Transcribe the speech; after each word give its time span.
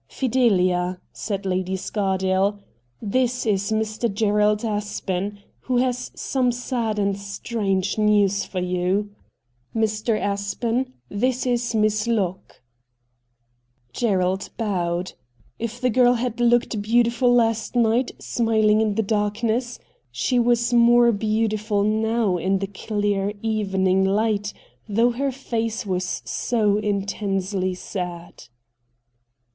'Fideha,' 0.09 0.97
said 1.13 1.45
Lady 1.45 1.75
Scardale,' 1.75 2.57
this 3.13 3.45
is 3.45 3.71
Mr. 3.71 4.11
Gerald 4.11 4.65
Aspen, 4.65 5.37
who 5.59 5.77
has 5.77 6.09
some 6.15 6.51
sad 6.51 6.97
and 6.97 7.15
strange 7.15 7.99
news 7.99 8.43
for 8.43 8.59
you. 8.59 9.11
Mr. 9.75 10.19
Aspen, 10.19 10.91
this 11.07 11.45
is 11.45 11.75
Miss 11.75 12.07
Locke.' 12.07 12.63
Gerald 13.93 14.49
bowed. 14.57 15.13
If 15.59 15.79
the 15.79 15.91
girl 15.91 16.13
had 16.15 16.39
looked 16.39 16.81
beautiful 16.81 17.31
last 17.31 17.75
night, 17.75 18.09
smiling 18.17 18.81
in 18.81 18.95
the 18.95 19.03
darkness, 19.03 19.77
she 20.11 20.39
was 20.39 20.73
more 20.73 21.11
beautiful 21.11 21.83
now 21.83 22.37
in 22.37 22.57
the 22.57 22.65
clear 22.65 23.33
even 23.43 23.85
ing 23.85 24.05
Hght, 24.05 24.51
though 24.89 25.11
her 25.11 25.31
face 25.31 25.85
was 25.85 26.23
so 26.25 26.77
intensely 26.79 27.75
sad. 27.75 28.45